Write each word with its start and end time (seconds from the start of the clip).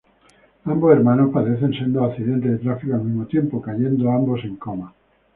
Ambos 0.65 0.93
hermanos 0.93 1.29
padecen 1.31 1.73
sendos 1.75 2.09
accidentes 2.09 2.49
de 2.49 2.57
tráfico 2.57 2.95
al 2.95 3.03
mismo 3.03 3.27
tiempo, 3.27 3.61
cayendo 3.61 4.09
ambos 4.11 4.43
en 4.45 4.55
coma. 4.55 4.95